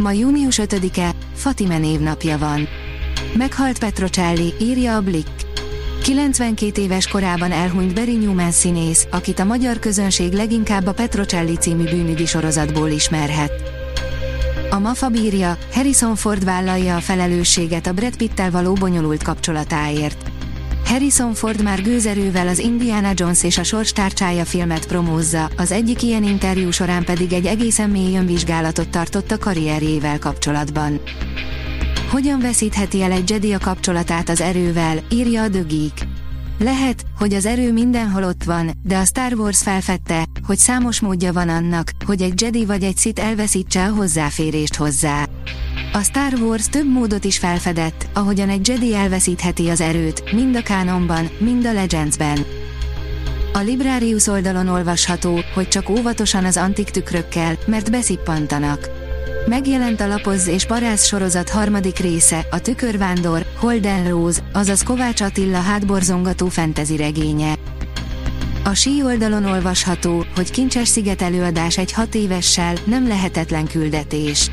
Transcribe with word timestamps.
Ma 0.00 0.12
június 0.12 0.60
5-e, 0.62 1.10
Fatime 1.34 1.78
névnapja 1.78 2.38
van. 2.38 2.68
Meghalt 3.36 3.78
Petrocelli, 3.78 4.54
írja 4.60 4.96
a 4.96 5.00
Blick. 5.00 5.30
92 6.02 6.82
éves 6.82 7.06
korában 7.06 7.52
elhunyt 7.52 7.94
Barry 7.94 8.16
Newman 8.16 8.50
színész, 8.50 9.06
akit 9.10 9.38
a 9.38 9.44
magyar 9.44 9.78
közönség 9.78 10.32
leginkább 10.32 10.86
a 10.86 10.92
Petrocelli 10.92 11.56
című 11.56 11.84
bűnügyi 11.84 12.26
sorozatból 12.26 12.88
ismerhet. 12.88 13.52
A 14.70 14.78
MAFA 14.78 15.08
bírja, 15.08 15.58
Harrison 15.72 16.16
Ford 16.16 16.44
vállalja 16.44 16.96
a 16.96 17.00
felelősséget 17.00 17.86
a 17.86 17.92
Brad 17.92 18.16
Pittel 18.16 18.50
való 18.50 18.72
bonyolult 18.72 19.22
kapcsolatáért. 19.22 20.30
Harrison 20.90 21.34
Ford 21.34 21.62
már 21.62 21.82
gőzerővel 21.82 22.48
az 22.48 22.58
Indiana 22.58 23.10
Jones 23.14 23.42
és 23.42 23.58
a 23.58 23.62
Sorstárcsája 23.62 24.44
filmet 24.44 24.86
promózza, 24.86 25.50
az 25.56 25.72
egyik 25.72 26.02
ilyen 26.02 26.24
interjú 26.24 26.70
során 26.70 27.04
pedig 27.04 27.32
egy 27.32 27.46
egészen 27.46 27.90
mély 27.90 28.16
önvizsgálatot 28.16 28.88
tartott 28.88 29.30
a 29.30 29.38
karrierjével 29.38 30.18
kapcsolatban. 30.18 31.00
Hogyan 32.10 32.40
veszítheti 32.40 33.02
el 33.02 33.12
egy 33.12 33.30
Jedi 33.30 33.52
a 33.52 33.58
kapcsolatát 33.58 34.28
az 34.28 34.40
erővel, 34.40 34.98
írja 35.10 35.42
a 35.42 35.50
The 35.50 35.62
Geek. 35.68 36.06
Lehet, 36.58 37.04
hogy 37.18 37.32
az 37.32 37.46
erő 37.46 37.72
mindenhol 37.72 38.24
ott 38.24 38.44
van, 38.44 38.70
de 38.82 38.96
a 38.96 39.04
Star 39.04 39.32
Wars 39.32 39.62
felfedte, 39.62 40.26
hogy 40.46 40.58
számos 40.58 41.00
módja 41.00 41.32
van 41.32 41.48
annak, 41.48 41.90
hogy 42.06 42.22
egy 42.22 42.40
Jedi 42.40 42.64
vagy 42.64 42.82
egy 42.82 42.98
Sith 42.98 43.24
elveszítse 43.24 43.84
a 43.84 43.92
hozzáférést 43.92 44.74
hozzá. 44.74 45.26
A 45.92 46.02
Star 46.02 46.32
Wars 46.32 46.68
több 46.68 46.92
módot 46.92 47.24
is 47.24 47.38
felfedett, 47.38 48.08
ahogyan 48.12 48.48
egy 48.48 48.68
Jedi 48.68 48.94
elveszítheti 48.94 49.68
az 49.68 49.80
erőt, 49.80 50.32
mind 50.32 50.56
a 50.56 50.62
kánonban, 50.62 51.30
mind 51.38 51.66
a 51.66 51.72
Legendsben. 51.72 52.44
A 53.52 53.58
Librarius 53.58 54.26
oldalon 54.26 54.68
olvasható, 54.68 55.40
hogy 55.54 55.68
csak 55.68 55.88
óvatosan 55.88 56.44
az 56.44 56.56
antik 56.56 56.90
tükrökkel, 56.90 57.58
mert 57.66 57.90
beszippantanak. 57.90 58.88
Megjelent 59.46 60.00
a 60.00 60.06
Lapozz 60.06 60.46
és 60.46 60.66
Paráz 60.66 61.04
sorozat 61.04 61.48
harmadik 61.48 61.98
része, 61.98 62.46
a 62.50 62.60
Tükörvándor, 62.60 63.46
Holden 63.56 64.08
Rose, 64.08 64.40
azaz 64.52 64.82
Kovács 64.82 65.20
Attila 65.20 65.60
hátborzongató 65.60 66.46
fentezi 66.46 66.96
regénye. 66.96 67.54
A 68.64 68.74
sí 68.74 69.02
oldalon 69.04 69.44
olvasható, 69.44 70.24
hogy 70.34 70.50
Kincses 70.50 70.88
sziget 70.88 71.22
előadás 71.22 71.78
egy 71.78 71.92
hat 71.92 72.14
évessel 72.14 72.74
nem 72.84 73.08
lehetetlen 73.08 73.66
küldetés. 73.66 74.50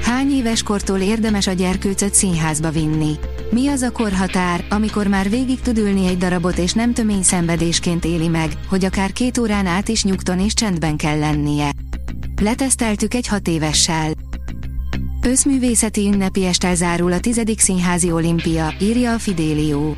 Hány 0.00 0.30
éves 0.30 0.62
kortól 0.62 0.98
érdemes 0.98 1.46
a 1.46 1.52
gyerkőcöt 1.52 2.14
színházba 2.14 2.70
vinni? 2.70 3.12
Mi 3.50 3.68
az 3.68 3.82
a 3.82 3.90
korhatár, 3.90 4.64
amikor 4.70 5.06
már 5.06 5.30
végig 5.30 5.60
tud 5.60 5.78
ülni 5.78 6.06
egy 6.06 6.18
darabot 6.18 6.58
és 6.58 6.72
nem 6.72 6.92
tömény 6.92 7.22
szenvedésként 7.22 8.04
éli 8.04 8.28
meg, 8.28 8.52
hogy 8.68 8.84
akár 8.84 9.12
két 9.12 9.38
órán 9.38 9.66
át 9.66 9.88
is 9.88 10.04
nyugton 10.04 10.40
és 10.40 10.54
csendben 10.54 10.96
kell 10.96 11.18
lennie? 11.18 11.70
Leteszteltük 12.42 13.14
egy 13.14 13.26
hat 13.26 13.48
évessel. 13.48 14.10
Összművészeti 15.22 16.06
ünnepi 16.06 16.44
estel 16.44 16.74
zárul 16.74 17.12
a 17.12 17.20
10. 17.20 17.40
Színházi 17.56 18.10
Olimpia, 18.10 18.74
írja 18.80 19.12
a 19.12 19.18
Fidélió. 19.18 19.96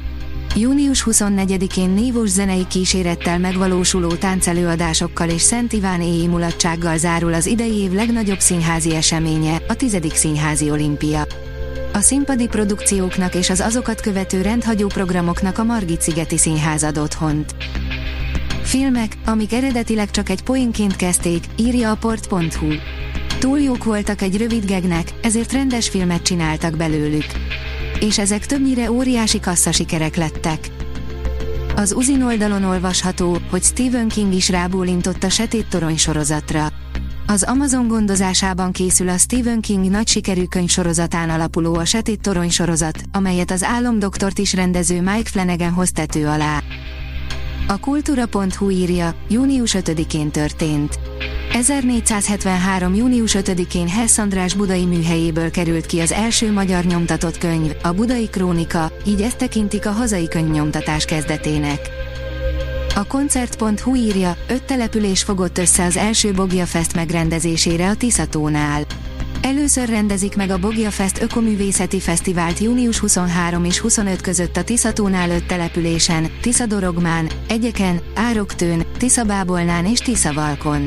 Június 0.56 1.04
24-én 1.10 1.90
névos 1.90 2.28
zenei 2.28 2.66
kísérettel 2.66 3.38
megvalósuló 3.38 4.14
táncelőadásokkal 4.14 5.28
és 5.28 5.42
Szent 5.42 5.72
Iván 5.72 6.00
éjjé 6.00 6.26
mulatsággal 6.26 6.96
zárul 6.96 7.34
az 7.34 7.46
idei 7.46 7.74
év 7.74 7.92
legnagyobb 7.92 8.38
színházi 8.38 8.94
eseménye, 8.94 9.62
a 9.68 9.74
10. 9.74 9.96
Színházi 10.12 10.70
Olimpia. 10.70 11.26
A 11.92 11.98
színpadi 11.98 12.46
produkcióknak 12.46 13.34
és 13.34 13.50
az 13.50 13.60
azokat 13.60 14.00
követő 14.00 14.42
rendhagyó 14.42 14.86
programoknak 14.86 15.58
a 15.58 15.64
Margit 15.64 16.00
Szigeti 16.00 16.38
Színház 16.38 16.82
ad 16.82 16.98
otthont. 16.98 17.54
Filmek, 18.62 19.16
amik 19.24 19.52
eredetileg 19.52 20.10
csak 20.10 20.28
egy 20.28 20.42
poénként 20.42 20.96
kezdték, 20.96 21.44
írja 21.56 21.90
a 21.90 21.96
port.hu. 21.96 22.72
Túl 23.38 23.60
jók 23.60 23.84
voltak 23.84 24.22
egy 24.22 24.36
rövid 24.36 24.64
gegnek, 24.64 25.08
ezért 25.22 25.52
rendes 25.52 25.88
filmet 25.88 26.22
csináltak 26.22 26.76
belőlük 26.76 27.26
és 28.00 28.18
ezek 28.18 28.46
többnyire 28.46 28.90
óriási 28.90 29.40
kasszasikerek 29.40 30.16
lettek. 30.16 30.70
Az 31.76 31.92
Uzin 31.92 32.22
oldalon 32.22 32.64
olvasható, 32.64 33.38
hogy 33.50 33.62
Stephen 33.62 34.08
King 34.08 34.34
is 34.34 34.48
rábólintott 34.48 35.22
a 35.24 35.28
Setét 35.28 35.68
Torony 35.68 35.96
sorozatra. 35.96 36.66
Az 37.26 37.42
Amazon 37.42 37.88
gondozásában 37.88 38.72
készül 38.72 39.08
a 39.08 39.16
Stephen 39.18 39.60
King 39.60 39.90
nagy 39.90 40.08
sikerű 40.08 40.44
könyvsorozatán 40.44 41.30
alapuló 41.30 41.74
a 41.74 41.84
Setét 41.84 42.20
Torony 42.20 42.50
sorozat, 42.50 43.02
amelyet 43.12 43.50
az 43.50 43.62
álomdoktort 43.62 44.38
is 44.38 44.54
rendező 44.54 45.00
Mike 45.00 45.30
Flanagan 45.30 45.72
hoz 45.72 45.92
tető 45.92 46.26
alá. 46.26 46.62
A 47.68 47.78
kultúra.hu 47.78 48.70
írja, 48.70 49.14
június 49.28 49.76
5-én 49.78 50.30
történt. 50.30 50.98
1473. 51.54 52.94
június 52.94 53.36
5-én 53.38 53.88
Hess 53.88 54.18
András 54.18 54.54
budai 54.54 54.84
műhelyéből 54.84 55.50
került 55.50 55.86
ki 55.86 56.00
az 56.00 56.12
első 56.12 56.52
magyar 56.52 56.84
nyomtatott 56.84 57.38
könyv, 57.38 57.72
a 57.82 57.92
Budai 57.92 58.28
Krónika, 58.28 58.92
így 59.06 59.20
ezt 59.22 59.36
tekintik 59.36 59.86
a 59.86 59.90
hazai 59.90 60.28
könyvnyomtatás 60.28 61.04
kezdetének. 61.04 61.90
A 62.94 63.04
koncert.hu 63.06 63.94
írja, 63.94 64.36
öt 64.48 64.62
település 64.64 65.22
fogott 65.22 65.58
össze 65.58 65.84
az 65.84 65.96
első 65.96 66.32
Bogja 66.32 66.66
Fest 66.66 66.94
megrendezésére 66.94 67.88
a 67.88 67.94
Tiszatónál. 67.94 68.82
Először 69.42 69.88
rendezik 69.88 70.36
meg 70.36 70.50
a 70.50 70.58
Bogja 70.58 70.90
Fest 70.90 71.22
Ökoművészeti 71.22 72.00
Fesztivált 72.00 72.58
június 72.58 72.98
23 72.98 73.64
és 73.64 73.78
25 73.78 74.20
között 74.20 74.56
a 74.56 74.64
Tiszatónál 74.64 75.30
öt 75.30 75.46
településen, 75.46 76.30
Tiszadorogmán, 76.40 77.30
Egyeken, 77.48 78.00
Ároktőn, 78.14 78.84
Tiszabábolnán 78.98 79.86
és 79.86 79.98
Tiszavalkon. 79.98 80.86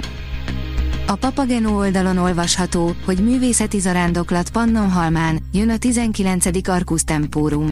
A 1.09 1.15
Papageno 1.15 1.77
oldalon 1.77 2.17
olvasható, 2.17 2.95
hogy 3.05 3.23
művészeti 3.23 3.79
zarándoklat 3.79 4.49
Pannonhalmán, 4.49 5.39
jön 5.51 5.69
a 5.69 5.77
19. 5.77 6.67
Arkus 6.67 7.03
Tempórum. 7.03 7.69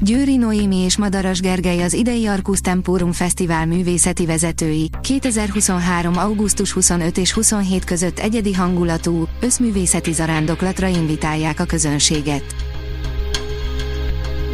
Győri 0.00 0.36
Noémi 0.36 0.76
és 0.76 0.96
Madaras 0.96 1.40
Gergely 1.40 1.82
az 1.82 1.92
idei 1.92 2.26
Arkus 2.26 2.60
Tempórum 2.60 3.12
Fesztivál 3.12 3.66
művészeti 3.66 4.26
vezetői, 4.26 4.90
2023. 5.00 6.18
augusztus 6.18 6.72
25 6.72 7.18
és 7.18 7.32
27 7.32 7.84
között 7.84 8.18
egyedi 8.18 8.54
hangulatú, 8.54 9.28
összművészeti 9.40 10.12
zarándoklatra 10.12 10.86
invitálják 10.86 11.60
a 11.60 11.64
közönséget. 11.64 12.54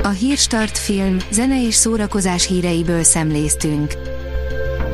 A 0.02 0.08
Hírstart 0.08 0.78
film, 0.78 1.16
zene 1.30 1.66
és 1.66 1.74
szórakozás 1.74 2.46
híreiből 2.46 3.02
szemléztünk. 3.02 4.13